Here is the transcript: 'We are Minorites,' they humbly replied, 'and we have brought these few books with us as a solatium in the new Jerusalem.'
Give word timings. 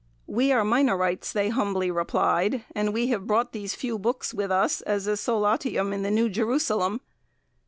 'We 0.25 0.51
are 0.53 0.63
Minorites,' 0.63 1.31
they 1.31 1.49
humbly 1.49 1.91
replied, 1.91 2.65
'and 2.73 2.91
we 2.91 3.09
have 3.09 3.27
brought 3.27 3.51
these 3.51 3.75
few 3.75 3.99
books 3.99 4.33
with 4.33 4.49
us 4.49 4.81
as 4.81 5.05
a 5.05 5.15
solatium 5.15 5.93
in 5.93 6.01
the 6.01 6.09
new 6.09 6.27
Jerusalem.' 6.27 7.01